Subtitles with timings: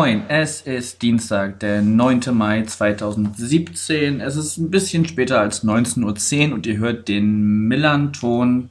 [0.00, 2.22] Moin, es ist Dienstag, der 9.
[2.32, 4.22] Mai 2017.
[4.22, 8.70] Es ist ein bisschen später als 19.10 Uhr und ihr hört den Millern-Ton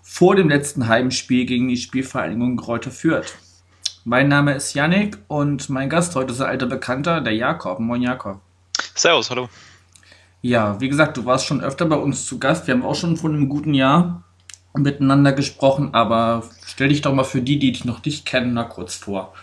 [0.00, 3.34] vor dem letzten Heimspiel gegen die Spielvereinigung Kräuter Fürth.
[4.06, 7.78] Mein Name ist Yannick und mein Gast heute ist ein alter Bekannter, der Jakob.
[7.78, 8.40] Moin Jakob.
[8.94, 9.50] Servus, hallo.
[10.40, 12.66] Ja, wie gesagt, du warst schon öfter bei uns zu Gast.
[12.66, 14.22] Wir haben auch schon vor einem guten Jahr
[14.74, 18.64] miteinander gesprochen, aber stell dich doch mal für die, die dich noch nicht kennen, mal
[18.64, 19.34] kurz vor.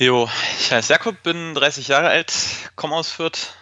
[0.00, 2.32] Jo, ich heiße Jakob, bin 30 Jahre alt,
[2.74, 3.52] komme aus Fürth,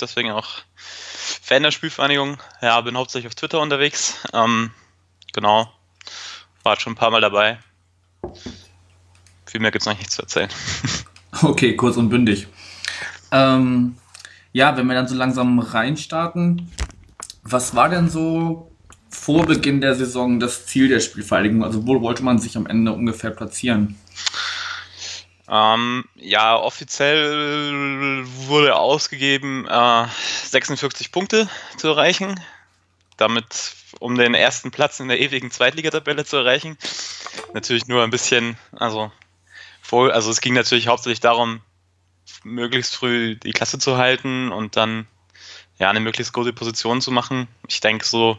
[0.00, 2.38] deswegen auch Fan der Spielvereinigung.
[2.60, 4.14] Ja, bin hauptsächlich auf Twitter unterwegs.
[4.32, 4.70] Ähm,
[5.32, 5.72] genau,
[6.62, 7.58] war schon ein paar Mal dabei.
[9.44, 10.48] Viel mehr gibt es noch nicht zu erzählen.
[11.42, 12.46] Okay, kurz und bündig.
[13.32, 13.96] Ähm,
[14.52, 16.70] ja, wenn wir dann so langsam reinstarten,
[17.42, 18.70] was war denn so
[19.08, 21.64] vor Beginn der Saison das Ziel der Spielvereinigung?
[21.64, 23.96] Also wo wollte man sich am Ende ungefähr platzieren?
[25.52, 30.06] Ähm, ja, offiziell wurde ausgegeben, äh,
[30.46, 32.40] 46 Punkte zu erreichen.
[33.18, 36.78] Damit, um den ersten Platz in der ewigen Zweitligatabelle zu erreichen.
[37.52, 39.12] Natürlich nur ein bisschen, also,
[39.82, 41.60] voll, also es ging natürlich hauptsächlich darum,
[42.44, 45.06] möglichst früh die Klasse zu halten und dann
[45.78, 47.46] ja eine möglichst gute Position zu machen.
[47.68, 48.38] Ich denke so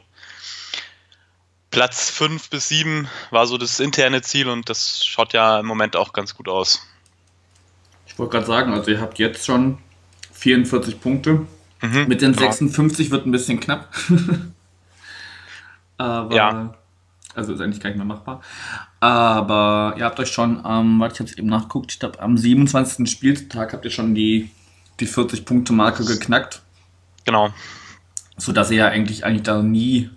[1.70, 5.96] Platz 5 bis 7 war so das interne Ziel und das schaut ja im Moment
[5.96, 6.88] auch ganz gut aus.
[8.06, 9.78] Ich wollte gerade sagen, also ihr habt jetzt schon
[10.32, 11.46] 44 Punkte.
[11.82, 13.18] Mhm, Mit den 56 genau.
[13.18, 13.94] wird ein bisschen knapp.
[15.98, 16.74] Aber, ja.
[17.36, 18.42] Also ist eigentlich gar nicht mehr machbar.
[19.00, 22.38] Aber ihr habt euch schon, ähm, warte, ich habe es eben nachguckt, ich glaube am
[22.38, 23.10] 27.
[23.10, 24.52] Spieltag habt ihr schon die,
[25.00, 26.62] die 40-Punkte-Marke geknackt.
[27.26, 27.50] Genau.
[28.38, 30.10] Sodass ihr ja eigentlich, eigentlich da nie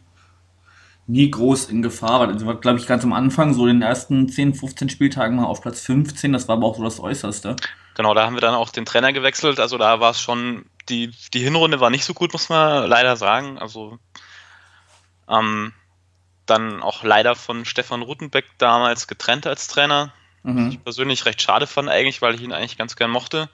[1.06, 2.28] nie groß in Gefahr war.
[2.28, 5.62] Also war, glaube ich, ganz am Anfang, so den ersten 10, 15 Spieltagen mal auf
[5.62, 6.32] Platz 15.
[6.32, 7.56] Das war aber auch so das Äußerste.
[7.96, 9.58] Genau, da haben wir dann auch den Trainer gewechselt.
[9.58, 13.16] Also da war es schon, die, die Hinrunde war nicht so gut, muss man leider
[13.16, 13.58] sagen.
[13.58, 13.98] Also
[15.30, 15.72] ähm,
[16.44, 20.12] dann auch leider von Stefan Rutenbeck damals getrennt als Trainer.
[20.42, 20.72] Mhm.
[20.72, 23.48] Ich persönlich recht schade fand eigentlich, weil ich ihn eigentlich ganz gern mochte.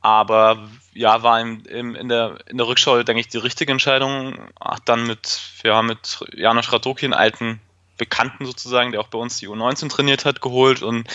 [0.00, 4.38] Aber ja, war im, im, in, der, in der Rückschau, denke ich, die richtige Entscheidung.
[4.58, 7.60] Hat dann mit, ja, mit Janusz Radoki, einen alten
[7.98, 10.82] Bekannten sozusagen, der auch bei uns die U19 trainiert hat, geholt.
[10.82, 11.06] Und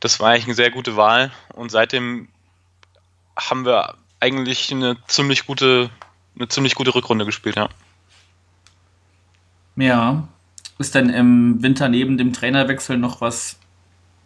[0.00, 1.30] das war eigentlich eine sehr gute Wahl.
[1.54, 2.28] Und seitdem
[3.36, 5.90] haben wir eigentlich eine ziemlich gute,
[6.36, 7.68] eine ziemlich gute Rückrunde gespielt, ja.
[9.76, 10.28] Ja.
[10.78, 13.58] Ist denn im Winter neben dem Trainerwechsel noch was,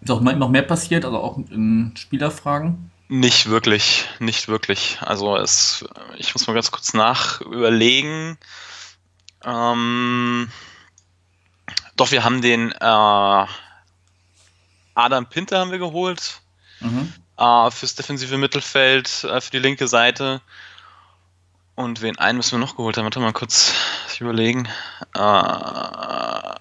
[0.01, 2.91] noch mehr passiert, also auch in Spielerfragen?
[3.09, 4.99] Nicht wirklich, nicht wirklich.
[5.01, 5.85] Also es,
[6.17, 8.39] ich muss mal ganz kurz nach überlegen.
[9.45, 10.49] Ähm,
[11.97, 13.47] doch, wir haben den äh,
[14.95, 16.41] Adam Pinter haben wir geholt
[16.81, 17.13] mhm.
[17.37, 20.41] äh, fürs defensive Mittelfeld, äh, für die linke Seite.
[21.75, 23.05] Und wen einen müssen wir noch geholt haben?
[23.05, 23.75] Warte mal kurz
[24.21, 24.69] überlegen.
[25.15, 26.55] Äh,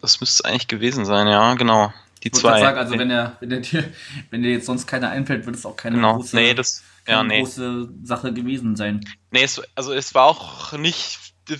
[0.00, 1.92] das müsste es eigentlich gewesen sein, ja, genau.
[2.22, 2.60] Die ich zwei.
[2.60, 3.84] Sagen, also wenn er, wenn er dir,
[4.30, 6.16] wenn dir jetzt sonst keiner einfällt, wird es auch keine genau.
[6.16, 7.40] große, nee, das, ja, nee.
[7.40, 9.06] große Sache gewesen sein.
[9.30, 11.18] Nee, es, also es war auch nicht,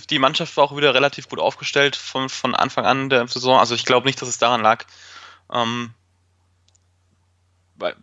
[0.09, 3.59] die Mannschaft war auch wieder relativ gut aufgestellt von, von Anfang an der Saison.
[3.59, 4.85] Also ich glaube nicht, dass es daran lag.
[5.51, 5.93] Ähm,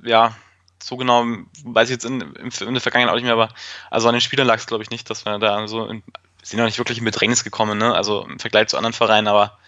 [0.04, 0.34] ja,
[0.82, 1.25] so genau
[1.64, 3.48] weiß ich jetzt in, in, der Vergangenheit auch nicht mehr, aber
[3.91, 6.03] also an den Spielern lag es glaube ich nicht, dass wir da so in,
[6.42, 7.94] sind noch nicht wirklich in Bedrängnis gekommen, ne?
[7.94, 9.58] Also im Vergleich zu anderen Vereinen, aber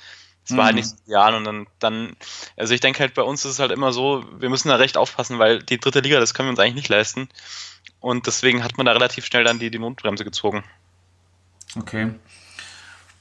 [0.44, 0.64] es war mhm.
[0.66, 2.16] halt nicht so ideal und dann, dann,
[2.56, 4.96] also ich denke halt, bei uns ist es halt immer so, wir müssen da recht
[4.96, 7.28] aufpassen, weil die dritte Liga, das können wir uns eigentlich nicht leisten.
[8.00, 10.62] Und deswegen hat man da relativ schnell dann die, die Notbremse gezogen.
[11.76, 12.12] Okay.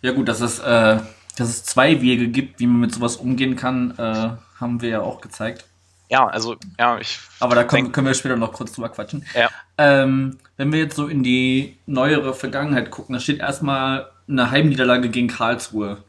[0.01, 0.99] Ja gut, dass es, äh,
[1.35, 5.01] dass es zwei Wege gibt, wie man mit sowas umgehen kann, äh, haben wir ja
[5.01, 5.65] auch gezeigt.
[6.09, 7.17] Ja, also, ja, ich.
[7.39, 9.25] Aber da können, können wir später noch kurz drüber quatschen.
[9.33, 9.49] Ja.
[9.79, 15.09] Ähm, wenn wir jetzt so in die neuere Vergangenheit gucken, da steht erstmal eine Heimniederlage
[15.09, 16.03] gegen Karlsruhe.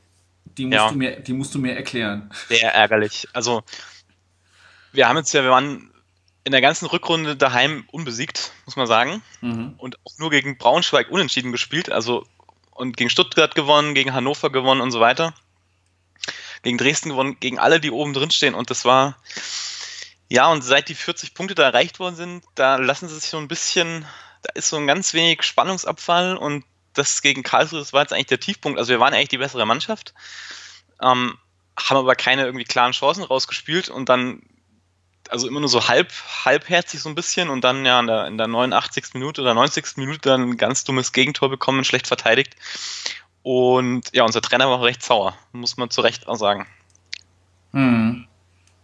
[0.58, 0.90] Die musst, ja.
[0.90, 2.30] du, mir, die musst du mir erklären.
[2.48, 3.26] Sehr ärgerlich.
[3.32, 3.62] Also,
[4.92, 5.90] wir haben jetzt ja, wir waren
[6.44, 9.22] in der ganzen Rückrunde daheim unbesiegt, muss man sagen.
[9.40, 9.74] Mhm.
[9.78, 11.90] Und auch nur gegen Braunschweig unentschieden gespielt.
[11.90, 12.26] Also,
[12.74, 15.32] und gegen Stuttgart gewonnen, gegen Hannover gewonnen und so weiter.
[16.62, 18.54] Gegen Dresden gewonnen, gegen alle, die oben drin stehen.
[18.54, 19.16] Und das war,
[20.28, 23.38] ja, und seit die 40 Punkte da erreicht worden sind, da lassen sie sich so
[23.38, 24.04] ein bisschen,
[24.42, 28.26] da ist so ein ganz wenig Spannungsabfall und das gegen Karlsruhe, das war jetzt eigentlich
[28.26, 28.78] der Tiefpunkt.
[28.78, 30.14] Also wir waren eigentlich die bessere Mannschaft,
[31.02, 31.38] ähm,
[31.78, 34.42] haben aber keine irgendwie klaren Chancen rausgespielt und dann
[35.30, 36.12] also immer nur so halb,
[36.44, 39.14] halbherzig so ein bisschen und dann ja in der, in der 89.
[39.14, 39.96] Minute oder 90.
[39.96, 42.56] Minute dann ein ganz dummes Gegentor bekommen, schlecht verteidigt.
[43.42, 46.66] Und ja, unser Trainer war auch recht sauer, muss man zu Recht auch sagen.
[47.72, 48.26] Hm.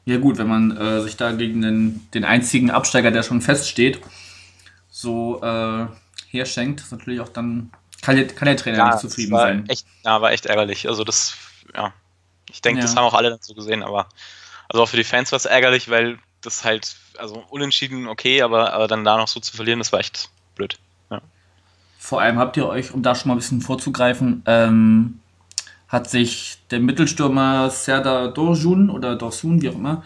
[0.05, 4.01] Ja gut, wenn man äh, sich da gegen den, den einzigen Absteiger, der schon feststeht,
[4.91, 5.87] so äh,
[6.31, 7.71] herschenkt, ist natürlich auch dann,
[8.03, 9.69] kann, kann der Trainer Ja, nicht zufrieden sein.
[9.69, 10.89] Echt, ja, war echt ärgerlich.
[10.89, 11.37] Also das,
[11.75, 11.93] ja,
[12.51, 12.99] ich denke, das Ja.
[13.01, 14.09] haben auch alle so gesehen, aber
[14.69, 18.73] also auch für die Fans war es ärgerlich, weil das halt, also unentschieden okay, aber,
[18.73, 20.79] aber dann da noch so zu verlieren, das war echt blöd.
[21.99, 25.21] Vor allem habt ihr euch, um da schon mal ein bisschen vorzugreifen, ähm,
[25.87, 30.03] hat sich der Mittelstürmer Serdar Dorjun oder Dorsun, wie auch immer,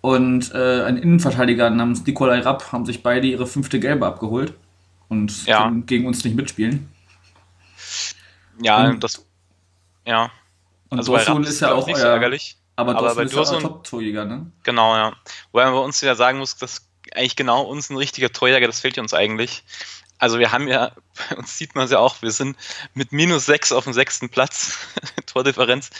[0.00, 4.54] und äh, ein Innenverteidiger namens Nikolai Rapp haben sich beide ihre fünfte Gelbe abgeholt
[5.08, 5.70] und Ja.
[5.84, 6.88] gegen uns nicht mitspielen.
[8.62, 9.24] Ja, Und- das,
[10.06, 10.30] ja.
[10.88, 12.56] Und Also Dorsun ist ja auch nicht so euer, ärgerlich.
[12.76, 14.50] Aber aber bei ist ja Dursun- Top-Torjäger, ne?
[14.62, 15.16] Genau, ja.
[15.52, 18.80] Wobei man bei uns wieder sagen muss, dass eigentlich genau uns ein richtiger Torjäger, das
[18.80, 19.64] fehlt uns eigentlich.
[20.18, 20.92] Also wir haben ja,
[21.30, 22.56] bei uns sieht man es ja auch, wir sind
[22.94, 24.78] mit minus sechs auf dem sechsten Platz,
[25.26, 25.90] Tordifferenz.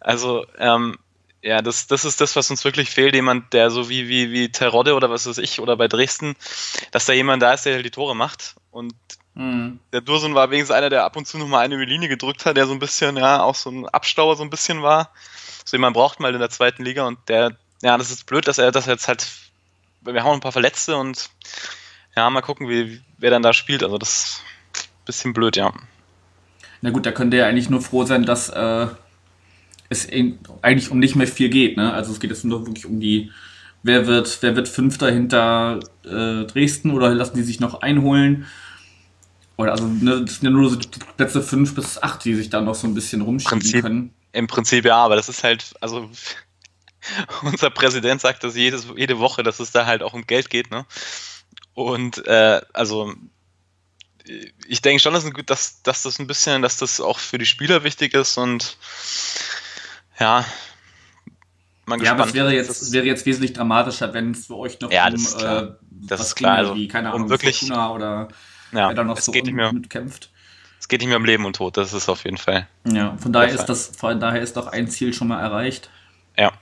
[0.00, 0.98] Also ähm,
[1.44, 3.14] ja, das, das ist das, was uns wirklich fehlt.
[3.16, 6.36] Jemand, der so wie, wie, wie Terodde oder was weiß ich, oder bei Dresden,
[6.92, 8.54] dass da jemand da ist, der die Tore macht.
[8.70, 8.94] Und
[9.34, 9.80] Hm.
[9.92, 12.44] der Dursun war wenigstens einer, der ab und zu nochmal eine über die Linie gedrückt
[12.44, 15.10] hat, der so ein bisschen, ja, auch so ein Abstauer so ein bisschen war.
[15.64, 18.58] So jemand braucht mal in der zweiten Liga und der, ja, das ist blöd, dass
[18.58, 19.26] er das jetzt halt,
[20.02, 21.30] wir haben ein paar Verletzte und
[22.16, 23.82] ja, mal gucken, wie, wer dann da spielt.
[23.82, 24.42] Also das
[24.74, 25.72] ist ein bisschen blöd, ja.
[26.80, 28.86] Na gut, da könnt ihr ja eigentlich nur froh sein, dass äh,
[29.88, 30.08] es
[30.62, 31.76] eigentlich um nicht mehr viel geht.
[31.76, 31.92] Ne?
[31.92, 33.30] Also es geht jetzt nur wirklich um die,
[33.82, 38.46] wer wird, wer wird Fünfter hinter äh, Dresden oder lassen die sich noch einholen?
[39.56, 42.50] Oder also ne, das sind ja nur so die Plätze 5 bis 8, die sich
[42.50, 43.82] da noch so ein bisschen rumschieben Prinzip.
[43.82, 44.10] können.
[44.32, 46.10] Im Prinzip ja, aber das ist halt, also
[47.42, 50.70] unser Präsident sagt das jedes, jede Woche, dass es da halt auch um Geld geht,
[50.70, 50.86] ne?
[51.74, 53.14] Und äh, also
[54.68, 57.82] ich denke schon, dass, dass, dass das ein bisschen, dass das auch für die Spieler
[57.82, 58.76] wichtig ist und
[60.20, 60.44] ja,
[61.86, 62.34] mal Ja, aber es gespannt.
[62.34, 65.38] wäre jetzt, wäre jetzt wesentlich dramatischer, wenn es für euch noch Ja, um das ist
[65.38, 65.62] klar.
[65.62, 68.28] äh, Das was ist klar, also wie, keine Ahnung, wirklich- Fortuna oder
[68.72, 70.30] ja, wer da noch so geht nicht mehr, mitkämpft.
[70.92, 72.68] Geht nicht mehr um Leben und Tod, das ist auf jeden Fall.
[72.84, 75.88] Ja, von daher ist das, von daher ist doch ein Ziel schon mal erreicht.
[76.36, 76.52] Ja.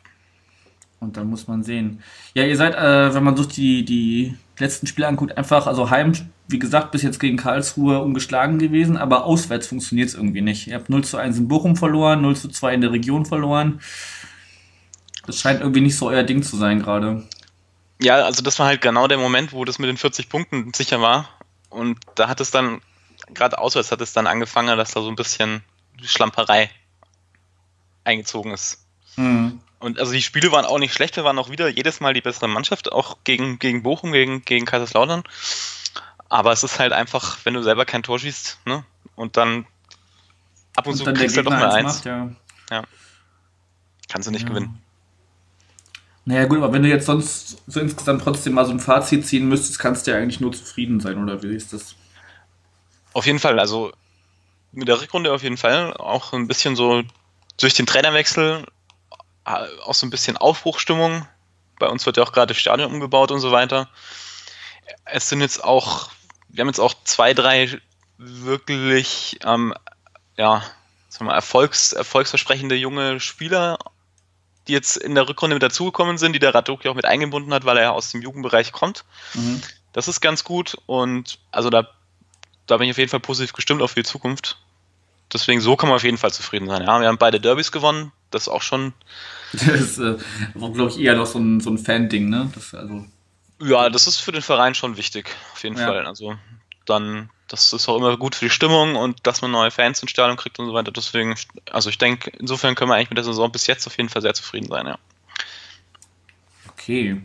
[1.01, 2.01] Und dann muss man sehen.
[2.35, 6.13] Ja, ihr seid, äh, wenn man sich die, die letzten Spiele anguckt, einfach, also Heim,
[6.47, 10.69] wie gesagt, bis jetzt gegen Karlsruhe ungeschlagen gewesen, aber auswärts funktioniert es irgendwie nicht.
[10.69, 13.81] Ihr habt 0 zu 1 in Bochum verloren, 0 zu 2 in der Region verloren.
[15.27, 17.25] Das scheint irgendwie nicht so euer Ding zu sein gerade.
[18.01, 21.01] Ja, also das war halt genau der Moment, wo das mit den 40 Punkten sicher
[21.01, 21.29] war.
[21.69, 22.81] Und da hat es dann,
[23.35, 25.63] gerade auswärts hat es dann angefangen, dass da so ein bisschen
[26.03, 26.71] Schlamperei
[28.05, 28.85] eingezogen ist.
[29.17, 29.61] Hm.
[29.79, 32.21] Und also die Spiele waren auch nicht schlecht, wir waren auch wieder jedes Mal die
[32.21, 35.23] bessere Mannschaft, auch gegen, gegen Bochum, gegen, gegen Kaiserslautern.
[36.29, 38.85] Aber es ist halt einfach, wenn du selber kein Tor schießt, ne?
[39.17, 39.67] Und dann
[40.77, 42.05] ab und, Und zu kriegst du doch mal eins eins, macht,
[42.71, 42.85] ja.
[44.09, 44.49] kannst du nicht Ja.
[44.49, 44.81] gewinnen.
[46.27, 49.49] Naja, gut, aber wenn du jetzt sonst so insgesamt trotzdem mal so ein Fazit ziehen
[49.49, 51.97] müsstest, kannst du ja eigentlich nur zufrieden sein, oder wie ist das?
[53.13, 53.93] Auf jeden Fall, also
[54.73, 55.95] mit der Rückrunde auf jeden Fall.
[55.95, 57.03] Auch ein bisschen so
[57.59, 58.65] durch den Trainerwechsel,
[59.45, 61.27] äh, auch so ein bisschen Aufbruchstimmung.
[61.79, 63.89] Bei uns wird ja auch gerade das Stadion umgebaut und so weiter.
[65.05, 66.11] Es sind jetzt auch,
[66.49, 67.81] wir haben jetzt auch zwei, drei
[68.19, 69.75] wirklich, ähm,
[70.37, 70.63] ja,
[71.09, 73.79] sagen wir mal, Erfolgs, erfolgsversprechende junge Spieler,
[74.69, 77.65] die jetzt in der Rückrunde mit dazugekommen sind, die der Radoki auch mit eingebunden hat,
[77.65, 79.05] weil er ja aus dem Jugendbereich kommt.
[79.35, 79.63] Mhm.
[79.93, 81.89] Das ist ganz gut und also da,
[82.71, 84.59] da bin ich auf jeden Fall positiv gestimmt auch für die Zukunft.
[85.33, 86.83] Deswegen so kann man auf jeden Fall zufrieden sein.
[86.83, 88.93] Ja, wir haben beide Derbys gewonnen, das ist auch schon,
[89.53, 90.17] Das ist, äh,
[90.55, 92.51] glaube ich, eher noch so ein, so ein Fan-Ding, ne?
[92.55, 93.07] Das, also,
[93.61, 95.87] ja, das ist für den Verein schon wichtig, auf jeden Ja.
[95.87, 96.07] Fall.
[96.07, 96.37] Also
[96.87, 100.11] dann, das ist auch immer gut für die Stimmung und dass man neue Fans ins
[100.11, 100.93] Stadion kriegt und so weiter.
[100.93, 101.35] Deswegen,
[101.71, 104.23] also ich denke, insofern können wir eigentlich mit der Saison bis jetzt auf jeden Fall
[104.23, 104.99] sehr zufrieden sein, ja.
[106.69, 107.21] okay.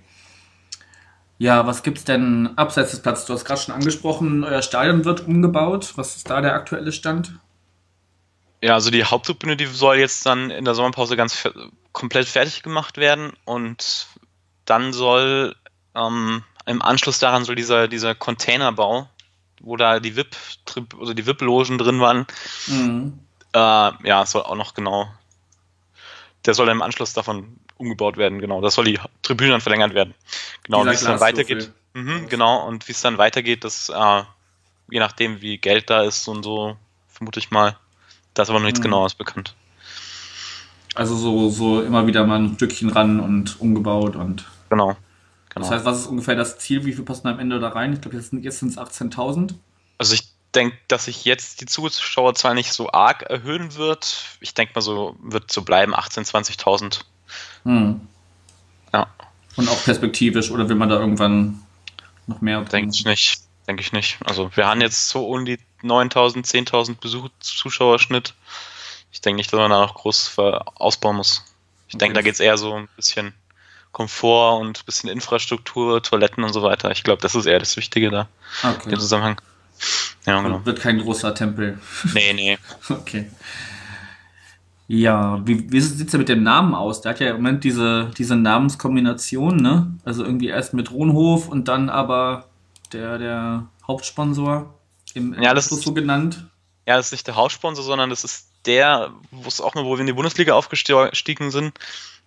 [1.37, 3.25] Ja, was gibt's denn abseits des Platzes?
[3.25, 5.93] Du hast gerade schon angesprochen, euer Stadion wird umgebaut.
[5.95, 7.33] Was ist da der aktuelle Stand?
[8.61, 11.53] Ja, also die Haupttribüne, die soll jetzt dann in der Sommerpause ganz fe
[11.91, 14.07] komplett fertig gemacht werden und
[14.65, 15.55] dann soll
[15.93, 19.09] ähm, im Anschluss daran soll dieser, dieser Containerbau,
[19.61, 20.35] wo da die VIP,
[20.99, 22.25] also die VIP-Logen drin waren,
[22.67, 23.19] Mhm.
[23.53, 23.57] äh,
[24.07, 25.07] ja, soll auch noch genau,
[26.45, 28.61] der soll im Anschluss davon umgebaut werden, genau.
[28.61, 30.13] Das soll die Tribüne dann verlängert werden.
[30.63, 31.71] Genau, und wie es dann weitergeht.
[31.93, 34.23] Mhm, genau, und wie es dann weitergeht, das, äh,
[34.89, 36.77] je nachdem, wie Geld da ist und so,
[37.07, 37.77] vermute ich mal.
[38.33, 38.85] Da ist aber noch nichts Mhm.
[38.85, 39.55] genaues bekannt.
[40.93, 44.45] Also so, so immer wieder mal ein Stückchen ran und umgebaut und.
[44.69, 44.95] Genau.
[45.53, 46.83] Das heißt, was ist ungefähr das Ziel?
[46.85, 47.93] Wie viel passen am Ende da rein?
[47.93, 49.53] Ich glaube, jetzt, jetzt sind es 18.000.
[49.97, 54.37] Also ich denke, dass sich jetzt die Zuschauerzahl nicht so arg erhöhen wird.
[54.41, 57.01] Ich denke mal so, wird so bleiben, 18.000, 20.000.
[57.63, 58.01] Hm.
[58.93, 59.07] Ja.
[59.55, 61.61] Und auch perspektivisch, oder will man da irgendwann
[62.27, 62.61] noch mehr?
[62.61, 63.41] Denke ich nicht.
[63.67, 64.17] Denke ich nicht.
[64.23, 68.33] Also wir haben jetzt so um die 9.000, 10.000 Besuch Zuschauerschnitt.
[69.11, 70.35] Ich denke nicht, dass man da noch groß
[70.75, 71.43] ausbauen muss.
[71.87, 73.33] Ich denke, da geht es eher so ein bisschen
[73.91, 76.91] Komfort und ein bisschen Infrastruktur, Toiletten und so weiter.
[76.91, 78.27] Ich glaube, das ist eher das Wichtige da
[78.63, 78.91] Okay.
[78.91, 79.39] im Zusammenhang.
[80.25, 80.65] Ja, genau.
[80.65, 81.79] Wird kein großer Tempel.
[82.13, 82.57] Nee, nee.
[82.89, 83.31] Okay.
[84.87, 87.01] Ja, wie, wie sieht es denn mit dem Namen aus?
[87.01, 89.91] Der hat ja im Moment diese, diese Namenskombination, ne?
[90.03, 92.45] Also irgendwie erst mit Ronhof und dann aber
[92.93, 94.73] der, der Hauptsponsor
[95.15, 96.45] im Ja, das ist- so genannt.
[96.87, 99.93] Ja, das ist nicht der Hauptsponsor, sondern das ist der, wo es auch mal, wo
[99.95, 101.73] wir in die Bundesliga aufgestiegen sind.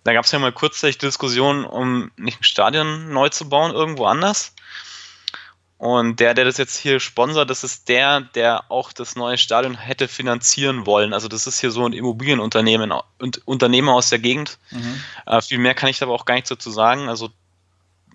[0.03, 4.05] Da gab es ja mal kurzzeitig Diskussionen, um nicht ein Stadion neu zu bauen, irgendwo
[4.05, 4.53] anders.
[5.79, 9.75] Und der, der das jetzt hier sponsert, das ist der, der auch das neue Stadion
[9.77, 11.13] hätte finanzieren wollen.
[11.13, 14.59] Also das ist hier so ein Immobilienunternehmen und Unternehmer aus der Gegend.
[14.71, 15.01] Mhm.
[15.25, 17.07] Äh, viel mehr kann ich aber auch gar nicht dazu sagen.
[17.07, 17.29] Also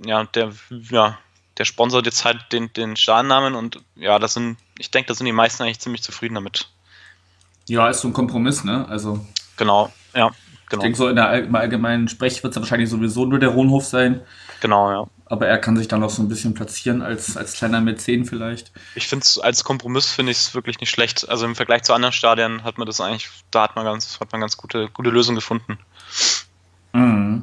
[0.04, 0.52] ja, der,
[0.90, 1.18] ja,
[1.56, 5.25] der sponsert jetzt halt den, den Stadionnamen und ja, das sind, ich denke, da sind
[5.25, 6.68] die meisten eigentlich ziemlich zufrieden damit.
[7.66, 8.87] Ja, ist so ein Kompromiss, ne?
[8.90, 12.90] Also Genau, ja, ich genau, denke so in der im allgemeinen Sprech wird es wahrscheinlich
[12.90, 14.21] sowieso nur der Ronhof sein,
[14.64, 15.06] genau, ja.
[15.26, 18.73] aber er kann sich dann noch so ein bisschen platzieren als, als kleiner Mäzen vielleicht.
[18.94, 21.28] Ich finde es als Kompromiss finde ich es wirklich nicht schlecht.
[21.28, 24.33] Also im Vergleich zu anderen Stadien hat man das eigentlich, da hat man ganz, hat
[24.33, 25.78] man ganz gute, gute Lösung gefunden.
[26.94, 27.42] Mhm.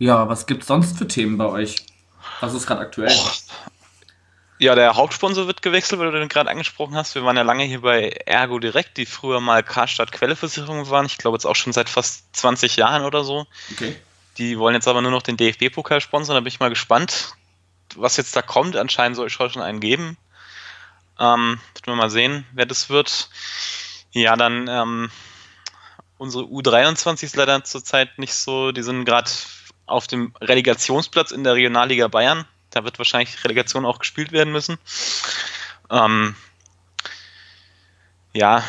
[0.00, 1.86] Ja, was gibt's sonst für Themen bei euch?
[2.40, 3.16] Was ist gerade aktuell?
[4.58, 7.14] Ja, der Hauptsponsor wird gewechselt, weil du den gerade angesprochen hast.
[7.14, 11.06] Wir waren ja lange hier bei Ergo Direkt, die früher mal Karstadt Quelleversicherung waren.
[11.06, 13.46] Ich glaube jetzt auch schon seit fast 20 Jahren oder so.
[13.70, 13.94] Okay.
[14.38, 16.34] Die wollen jetzt aber nur noch den DFB-Pokal sponsern.
[16.34, 17.34] Da bin ich mal gespannt,
[17.96, 18.76] was jetzt da kommt.
[18.76, 20.16] Anscheinend soll es schon einen geben.
[21.18, 23.28] Ähm, wird man mal sehen, wer das wird.
[24.12, 25.10] Ja, dann ähm,
[26.18, 28.72] unsere U23 ist leider zurzeit nicht so.
[28.72, 29.30] Die sind gerade
[29.86, 32.46] auf dem Relegationsplatz in der Regionalliga Bayern.
[32.70, 34.78] Da wird wahrscheinlich Relegation auch gespielt werden müssen.
[35.90, 36.34] Ähm,
[38.32, 38.64] ja,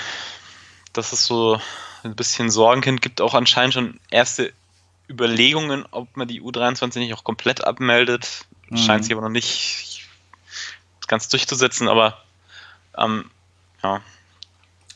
[0.92, 1.60] das ist so
[2.04, 3.02] ein bisschen Sorgenkind.
[3.02, 4.52] Gibt auch anscheinend schon erste
[5.10, 8.46] Überlegungen, ob man die U23 nicht auch komplett abmeldet.
[8.70, 8.78] Mhm.
[8.78, 10.08] Scheint sich aber noch nicht
[11.08, 12.24] ganz durchzusetzen, aber
[12.98, 13.30] ähm,
[13.84, 14.02] ja,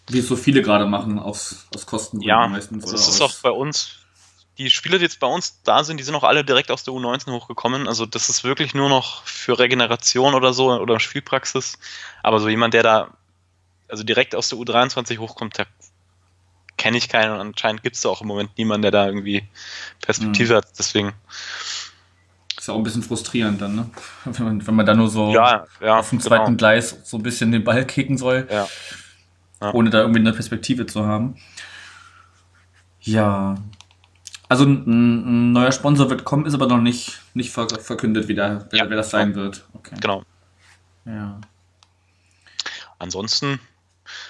[0.08, 2.84] Wie es so viele gerade machen, aus, aus Kostengründen ja meistens.
[2.86, 3.98] also oder es ist auch bei uns,
[4.58, 6.94] die Spieler, die jetzt bei uns da sind, die sind auch alle direkt aus der
[6.94, 7.88] U19 hochgekommen.
[7.88, 11.78] Also das ist wirklich nur noch für Regeneration oder so oder Spielpraxis.
[12.24, 13.18] Aber so jemand, der da
[13.88, 15.66] also direkt aus der U23 hochkommt, da
[16.78, 19.44] kenne ich keinen und anscheinend gibt es da auch im Moment niemanden, der da irgendwie
[20.02, 20.58] Perspektive Mhm.
[20.58, 20.68] hat.
[20.78, 21.14] Deswegen,
[22.58, 23.90] Ist ja auch ein bisschen frustrierend dann, ne?
[24.26, 26.28] Wenn man, wenn man da nur so ja, ja, auf dem genau.
[26.30, 28.68] zweiten Gleis so ein bisschen den Ball kicken soll, Ja.
[29.74, 31.36] Ohne da irgendwie eine Perspektive zu haben.
[33.02, 33.56] Ja.
[34.50, 38.36] Also ein, ein neuer Sponsor wird kommen, ist aber noch nicht, nicht ver verkündet, wie
[38.36, 39.66] der, wer, wer das sein wird.
[39.74, 39.96] Okay.
[40.00, 40.24] Genau.
[41.06, 41.42] Ja.
[43.00, 43.60] Ansonsten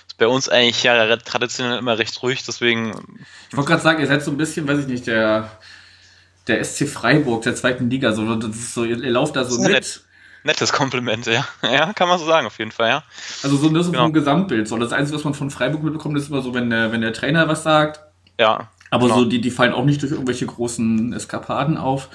[0.08, 2.92] ist bei uns eigentlich ja traditionell immer recht ruhig, deswegen
[3.50, 5.52] Ich wollte gerade sagen, ihr seid so ein bisschen, weiß ich nicht, der,
[6.48, 8.14] der SC Freiburg der zweiten Liga.
[8.14, 10.02] So, das ist so, ihr, ihr lauft da so mit.
[10.44, 11.46] nettes Kompliment, ja.
[11.62, 13.04] Ja, kann man so sagen, auf jeden Fall, ja.
[13.44, 14.06] Also so, so Genau.
[14.06, 14.68] ein Gesamtbild.
[14.68, 17.14] So, das Einzige, was man von Freiburg mitbekommt, ist immer so, wenn der, wenn der
[17.14, 18.00] Trainer was sagt.
[18.40, 19.20] Ja, Aber Genau.
[19.20, 22.08] so, die, die fallen auch nicht durch irgendwelche großen Eskapaden auf.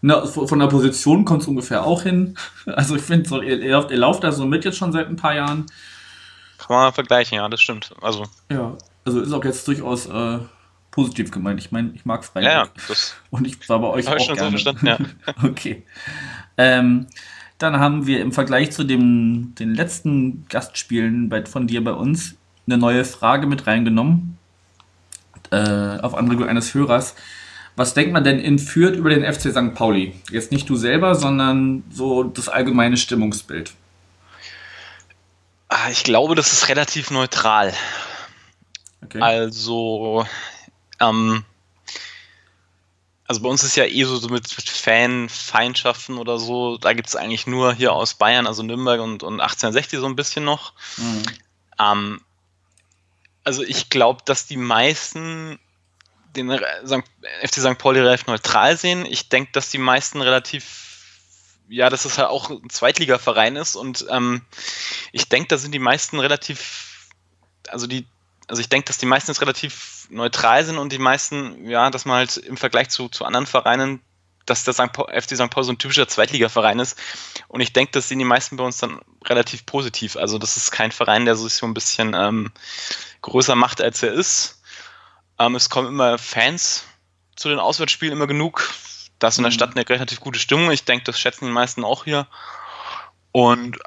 [0.00, 2.36] Na, von von der Position kommt es ungefähr auch hin.
[2.66, 5.08] Also ich finde, so, ihr, ihr, lauft, ihr lauft da so mit jetzt schon seit
[5.08, 5.66] ein paar Jahren.
[6.58, 7.94] Kann man mal vergleichen, ja, das stimmt.
[8.00, 8.76] Also, Ja.
[9.04, 10.38] Also ist auch jetzt durchaus äh,
[10.90, 11.60] positiv gemeint.
[11.60, 12.44] Ich meine, ich mag Freiburg.
[12.52, 14.50] ja, ja, das Und ich war bei euch auch schon so gerne.
[14.50, 14.98] verstanden, ja.
[15.44, 15.84] Okay.
[16.56, 17.06] Ähm,
[17.58, 22.36] dann haben wir im Vergleich zu dem, den letzten Gastspielen bei, von dir bei uns
[22.66, 24.38] eine neue Frage mit reingenommen.
[25.50, 27.14] Äh, auf Anregung eines Hörers.
[27.74, 29.74] Was denkt man denn in Fürth über den FC St.
[29.74, 30.14] Pauli?
[30.30, 33.72] Jetzt nicht du selber, sondern so das allgemeine Stimmungsbild.
[35.68, 37.74] Ah, Ich glaube, das ist relativ neutral.
[39.04, 39.20] Okay.
[39.20, 40.26] Also,
[41.00, 41.44] ähm,
[43.26, 47.16] also bei uns ist ja eh so, so mit Fanfeindschaften oder so, da gibt es
[47.16, 50.72] eigentlich nur hier aus Bayern, also Nürnberg und, und 1860 so ein bisschen noch.
[50.96, 51.22] Mhm.
[51.78, 52.20] Ähm,
[53.44, 55.58] also ich glaube, dass die meisten
[56.36, 56.50] den.
[56.50, 57.78] FC St.
[57.78, 59.06] Pauli relativ neutral sehen.
[59.06, 60.87] Ich denke, dass die meisten relativ,
[61.68, 64.42] ja, dass es halt auch ein Zweitligaverein ist und ähm,
[65.12, 67.08] ich denke, da sind die meisten relativ,
[67.68, 68.06] also die,
[68.46, 72.04] also ich denke, dass die meisten jetzt relativ neutral sind und die meisten, ja, dass
[72.04, 74.00] man halt im Vergleich zu, zu anderen Vereinen
[74.48, 74.92] dass der St.
[74.92, 75.50] Paul, FC St.
[75.50, 76.98] Paul so ein typischer Zweitligaverein ist.
[77.48, 80.16] Und ich denke, das sehen die meisten bei uns dann relativ positiv.
[80.16, 82.50] Also das ist kein Verein, der sich so ein bisschen ähm,
[83.22, 84.62] größer macht, als er ist.
[85.38, 86.84] Ähm, es kommen immer Fans
[87.36, 88.72] zu den Auswärtsspielen, immer genug.
[89.18, 90.70] Da ist in der Stadt eine relativ gute Stimmung.
[90.70, 92.26] Ich denke, das schätzen die meisten auch hier.
[93.32, 93.78] Und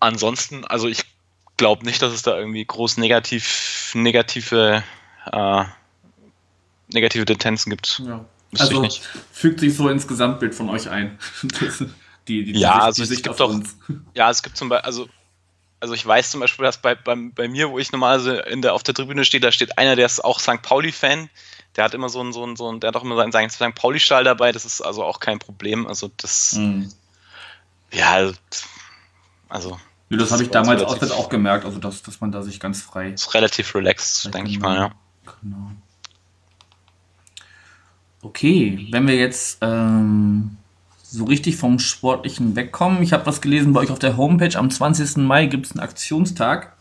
[0.00, 1.04] ansonsten, also ich
[1.56, 4.82] glaube nicht, dass es da irgendwie groß negativ, negative,
[5.32, 5.64] äh,
[6.92, 8.00] negative Tendenzen gibt.
[8.06, 8.24] Ja.
[8.58, 8.88] Also
[9.32, 11.18] fügt sich so ins Gesamtbild von euch ein.
[12.28, 13.76] Die, die, die Ja, Sicht- also es gibt auf doch- uns.
[14.12, 15.08] Ja, es gibt zum Beispiel, also,
[15.80, 18.74] also ich weiß zum Beispiel, dass bei, bei, bei mir, wo ich normalerweise in der,
[18.74, 20.62] auf der Tribüne stehe, da steht einer, der ist auch St.
[20.62, 21.28] Pauli-Fan.
[21.76, 23.50] Der hat immer so einen, so einen, so einen, der hat auch immer seinen, seinen
[23.50, 23.74] St.
[23.74, 24.50] Pauli-Stahl dabei.
[24.52, 25.86] Das ist also auch kein Problem.
[25.86, 26.92] Also das, Mhm.
[27.92, 28.32] ja,
[29.48, 32.58] also Ja, das habe ich damals auswärts auch gemerkt, also dass, dass man da sich
[32.58, 33.10] ganz frei.
[33.10, 34.90] ist relativ relaxed, denke ich mal, ja.
[35.42, 35.70] Genau.
[38.22, 40.56] Okay, wenn wir jetzt ähm,
[41.10, 43.02] so richtig vom Sportlichen wegkommen.
[43.02, 44.56] Ich habe was gelesen bei euch auf der Homepage.
[44.58, 45.18] Am 20.
[45.18, 46.74] Mai gibt es einen Aktionstag.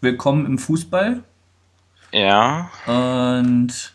[0.00, 1.22] Willkommen im Fußball.
[2.12, 3.92] Ja, Und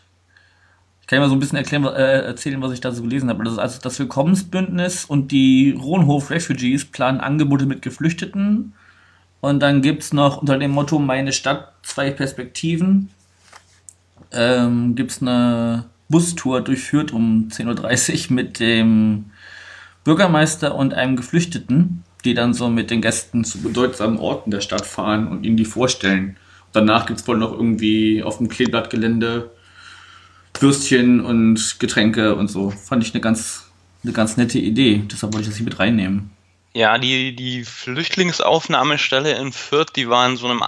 [1.00, 3.28] ich kann ja mal so ein bisschen erklären, äh, erzählen, was ich da so gelesen
[3.28, 3.44] habe.
[3.44, 8.74] Das ist also das Willkommensbündnis und die Ronhof Refugees planen Angebote mit Geflüchteten.
[9.40, 13.10] Und dann gibt es noch unter dem Motto Meine Stadt zwei Perspektiven.
[14.32, 19.30] Ähm, gibt es eine Bustour durchführt um 10.30 Uhr mit dem
[20.04, 24.84] Bürgermeister und einem Geflüchteten, die dann so mit den Gästen zu bedeutsamen Orten der Stadt
[24.84, 26.36] fahren und ihnen die vorstellen.
[26.72, 29.50] Danach gibt es wohl noch irgendwie auf dem Kleeblattgelände
[30.58, 32.70] Würstchen und Getränke und so.
[32.70, 33.70] Fand ich eine ganz,
[34.02, 35.02] eine ganz nette Idee.
[35.10, 36.30] Deshalb wollte ich das hier mit reinnehmen.
[36.74, 40.62] ja, die, die Flüchtlingsaufnahmestelle in Fürth, die war in so einem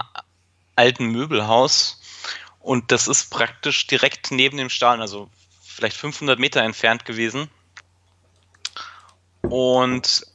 [0.75, 1.99] alten Möbelhaus.
[2.63, 5.29] Und das ist praktisch direkt neben dem Stadion, also
[5.63, 7.49] vielleicht 500 Meter entfernt gewesen.
[9.49, 10.25] Und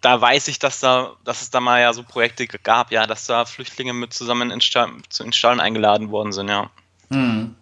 [0.00, 3.26] da weiß ich, dass da, dass es da mal ja so Projekte gab, ja, dass
[3.26, 6.70] da Flüchtlinge mit zusammen in, Sta zu- in Stadion eingeladen worden sind, ja.
[7.10, 7.54] Hm.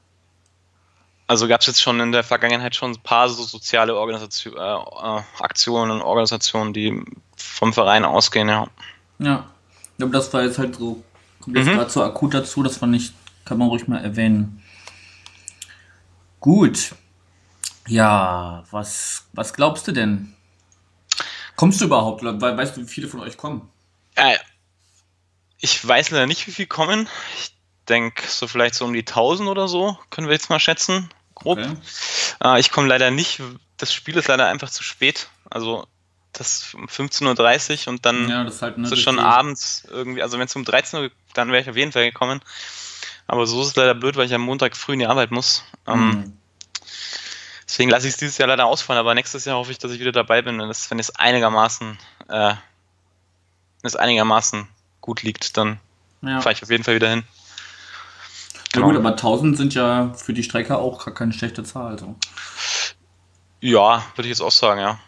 [1.29, 4.61] Also gab es jetzt schon in der Vergangenheit schon ein paar so soziale Organisation, äh,
[4.61, 7.03] äh, Aktionen und Organisationen, die
[7.37, 8.69] vom Verein ausgehen, ja.
[9.19, 9.51] Ja.
[10.01, 11.03] Aber das war jetzt halt so,
[11.40, 11.73] kommt jetzt Mhm.
[11.73, 13.12] gerade so akut dazu, das fand ich,
[13.47, 14.63] kann man ruhig mal erwähnen.
[16.41, 16.95] Gut.
[17.89, 20.35] Ja, was, was glaubst du denn?
[21.55, 22.21] Kommst du überhaupt?
[22.23, 23.69] Oder we- weißt du, wie viele von euch kommen?
[24.17, 24.37] Äh,
[25.59, 27.09] ich weiß leider nicht, wie viel kommen.
[27.39, 27.55] Ich
[27.89, 31.59] denke, so vielleicht so um die 1000 oder so, können wir jetzt mal schätzen, grob.
[31.59, 31.77] Okay.
[32.43, 33.41] Äh, ich komme leider nicht.
[33.79, 35.29] Das Spiel ist leider einfach zu spät.
[35.49, 35.87] Also
[36.33, 40.23] das um 15.30 Uhr und dann Ja, das ist halt ist es schon abends irgendwie.
[40.23, 42.41] Also wenn es um 13 Uhr, dann wäre ich auf jeden Fall gekommen.
[43.29, 45.65] Aber so ist es leider blöd, weil ich am Montag früh in die Arbeit muss.
[45.87, 46.33] Ähm, Hm.
[47.69, 49.99] Deswegen lasse ich es dieses Jahr leider ausfallen, aber nächstes Jahr hoffe ich, dass ich
[49.99, 52.57] wieder dabei bin, wenn es, wenn es einigermaßen, äh, wenn
[53.83, 54.69] es einigermaßen
[55.01, 55.81] gut liegt, dann
[56.23, 56.41] Ja.
[56.41, 57.25] fahre ich auf jeden Fall wieder hin.
[58.75, 61.93] Ja gut, aber 1000 sind ja für die Strecke auch gar keine schlechte Zahl.
[61.93, 62.15] Also,
[63.61, 65.01] Ja, würde ich jetzt auch sagen, ja.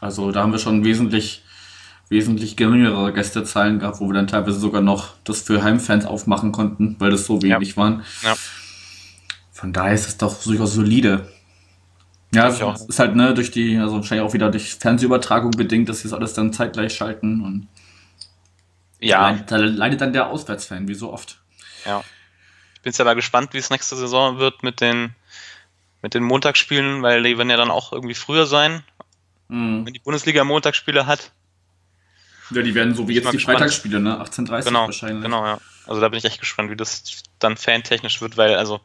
[0.00, 1.42] also da haben wir schon wesentlich,
[2.08, 6.96] wesentlich geringere Gästezahlen gehabt, wo wir dann teilweise sogar noch das für Heimfans aufmachen konnten,
[6.98, 8.04] weil das so wenig waren.
[8.22, 8.34] Ja.
[9.52, 11.28] Von daher ist es doch durchaus solide.
[12.34, 12.88] Ja, auch.
[12.88, 16.12] ist halt ne, durch die, also wahrscheinlich auch wieder durch Fernsehübertragung bedingt, dass sie das
[16.12, 17.68] alles dann zeitgleich schalten und
[19.00, 21.40] Ja, da, da leidet dann der Auswärtsfan, wie so oft.
[21.84, 22.02] ja.
[22.74, 25.14] Ich bin jetzt ja mal gespannt, wie es nächste Saison wird mit den,
[26.00, 28.84] mit den Montagsspielen, weil die werden ja dann auch irgendwie früher sein,
[29.48, 29.84] Mhm.
[29.86, 31.32] wenn die Bundesliga Montagsspiele hat.
[32.50, 33.58] Ja, die werden so wie jetzt die gespannt.
[33.58, 34.20] Freitagsspiele, ne?
[34.22, 35.22] 18.30 Genau, wahrscheinlich.
[35.22, 35.58] genau, ja.
[35.86, 38.80] Also da bin ich echt gespannt, wie das dann fantechnisch wird, weil also,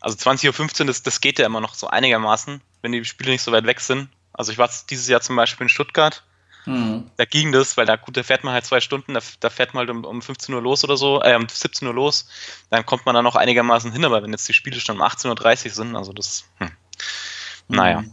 [0.00, 3.42] also 20.15 Uhr, das, das geht ja immer noch so einigermaßen, wenn die Spiele nicht
[3.42, 4.08] so weit weg sind.
[4.32, 6.22] Also ich war dieses Jahr zum Beispiel in Stuttgart,
[6.66, 7.08] Mhm.
[7.16, 9.72] da ging das, weil da gut, da fährt man halt zwei Stunden, da, da fährt
[9.72, 12.28] man halt um, um 15 Uhr los oder so, äh, um 17 Uhr los,
[12.70, 15.66] dann kommt man da noch einigermaßen hin, aber wenn jetzt die Spiele schon um 18.30
[15.66, 16.70] Uhr sind, also das, hm.
[17.68, 18.00] naja.
[18.00, 18.12] Mhm.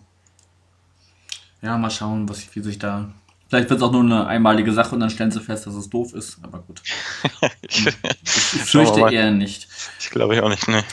[1.63, 3.09] Ja, mal schauen, was, wie sich da.
[3.53, 5.87] Vielleicht wird es auch nur eine einmalige Sache und dann stellen sie fest, dass es
[5.87, 6.39] doof ist.
[6.41, 6.81] Aber gut.
[7.61, 7.85] ich,
[8.23, 8.31] Ich
[8.63, 9.13] fürchte mal.
[9.13, 9.67] eher nicht.
[9.99, 10.83] ich glaube ich auch nicht, ne.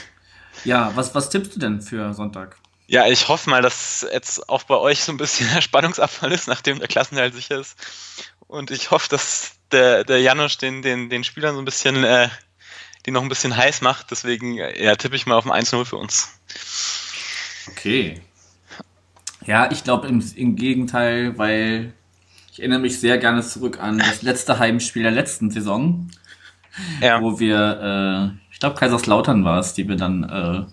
[0.63, 2.57] Ja, was, was tippst du denn für Sonntag?
[2.85, 6.47] Ja, ich hoffe mal, dass jetzt auch bei euch so ein bisschen der Spannungsabfall ist,
[6.47, 7.79] nachdem der Klassenhalt sicher ist.
[8.41, 12.29] Und ich hoffe, dass der, der Janusz den, den, den Spielern so ein bisschen, äh,
[13.07, 14.11] die noch ein bisschen heiß macht.
[14.11, 16.29] Deswegen, äh, ja, tippe ich mal auf ein 1-0 für uns.
[17.71, 18.21] Okay.
[19.47, 21.95] Ja, ich glaube im, im Gegenteil, weil
[22.61, 26.09] erinnere mich sehr gerne zurück an das letzte Heimspiel der letzten Saison,
[27.01, 30.65] Ja, wo wir, äh, ich glaube Kaiserslautern war es, die wir dann äh,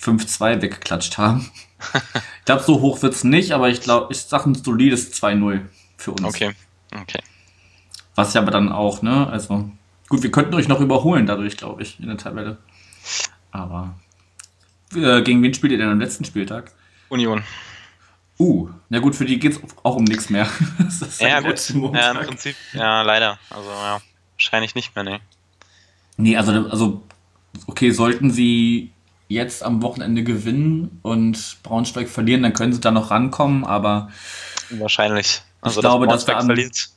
[0.00, 1.50] 5-2 weggeklatscht haben.
[2.44, 5.60] glaube, so hoch wird es nicht, aber ich glaube, ich sage ein solides 2-0
[5.96, 6.24] für uns.
[6.24, 6.52] Okay,
[7.00, 7.20] okay.
[8.16, 9.70] Was ja aber dann auch, ne, also
[10.08, 12.58] gut, wir könnten euch noch überholen dadurch, glaube ich, in der Tabelle.
[13.52, 13.94] Aber
[14.94, 16.72] äh, gegen wen spielt ihr denn am letzten Spieltag?
[17.08, 17.44] Union.
[18.38, 20.48] Uh, na gut, für die geht es auch um nichts mehr.
[21.18, 21.68] Ja, gut.
[21.92, 23.38] Ja, im Prinzip, ja, leider.
[23.50, 24.00] Also, ja,
[24.34, 25.20] wahrscheinlich nicht mehr, ne.
[26.16, 27.02] Nee, also, also,
[27.66, 28.92] okay, sollten sie
[29.28, 34.10] jetzt am Wochenende gewinnen und Braunschweig verlieren, dann können sie da noch rankommen, aber.
[34.70, 35.42] Wahrscheinlich.
[35.60, 36.88] Also, ich glaube, dass da verliert,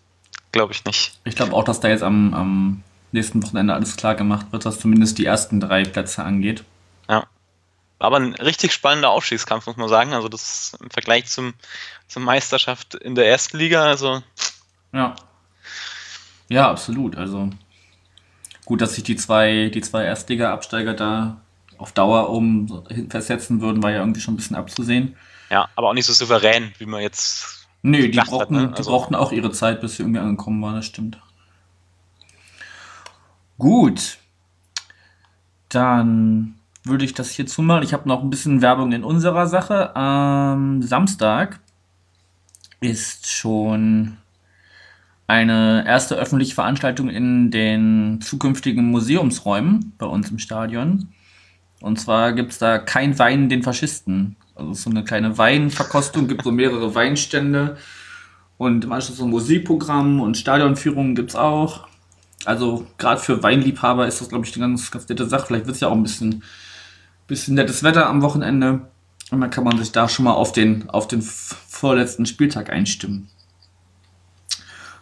[0.52, 1.20] glaube ich nicht.
[1.24, 4.80] Ich glaube auch, dass da jetzt am, am nächsten Wochenende alles klar gemacht wird, was
[4.80, 6.64] zumindest die ersten drei Plätze angeht.
[7.10, 7.26] Ja.
[8.02, 10.14] Aber ein richtig spannender Aufstiegskampf, muss man sagen.
[10.14, 11.54] Also das im Vergleich zum,
[12.08, 14.24] zur Meisterschaft in der ersten Liga, also.
[14.92, 15.16] Ja.
[16.50, 17.16] Ja, absolut.
[17.16, 17.50] Also
[18.66, 21.42] gut, dass sich die zwei, die zwei Erstliga-Absteiger da
[21.78, 25.16] auf Dauer um versetzen würden, war ja irgendwie schon ein bisschen abzusehen.
[25.50, 27.68] Ja, aber auch nicht so souverän, wie man jetzt.
[27.82, 28.70] Nö, die brauchten, hat, ne?
[28.70, 31.20] also, die brauchten auch ihre Zeit, bis sie irgendwie angekommen waren, das stimmt.
[33.58, 34.18] Gut.
[35.70, 37.84] Dann würde ich das hier zumachen.
[37.84, 39.96] Ich habe noch ein bisschen Werbung in unserer Sache.
[39.96, 41.60] Am Samstag
[42.80, 44.18] ist schon
[45.28, 51.10] eine erste öffentliche Veranstaltung in den zukünftigen Museumsräumen bei uns im Stadion.
[51.80, 54.36] Und zwar gibt es da kein Wein den Faschisten.
[54.56, 57.78] Also so eine kleine Weinverkostung, gibt so mehrere Weinstände.
[58.58, 61.88] Und im Anschluss so ein Musikprogramm und Stadionführungen gibt es auch.
[62.46, 65.48] Also gerade für Weinliebhaber ist das, glaube ich, eine ganz, ganz nette Sache.
[65.48, 66.44] Vielleicht wird es ja auch ein bisschen,
[67.32, 68.82] bisschen nettes Wetter am Wochenende.
[69.32, 73.30] Und dann kann man sich da schon mal auf den, auf den vorletzten Spieltag einstimmen.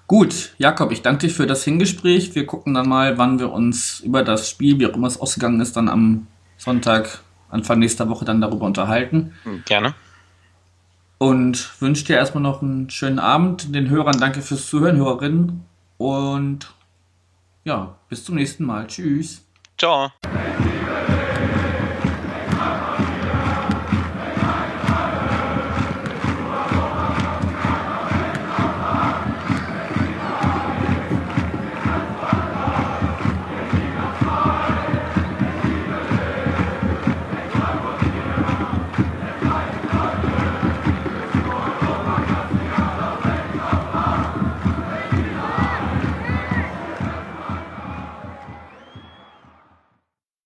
[0.08, 2.34] Gut, Jakob, ich danke dir für das Hingespräch.
[2.36, 5.60] Wir gucken dann mal, wann wir uns über das Spiel, wie auch immer es ausgegangen
[5.60, 9.34] ist, dann am Sonntag, Anfang nächster Woche dann darüber unterhalten.
[9.66, 9.94] Gerne.
[11.18, 13.74] Und wünsche dir erstmal noch einen schönen Abend.
[13.76, 15.66] Den Hörern danke fürs Zuhören, Hörerinnen.
[15.98, 16.74] Und
[17.64, 18.88] ja, bis zum nächsten Mal.
[18.88, 19.44] Tschüss.
[19.78, 20.12] Ciao.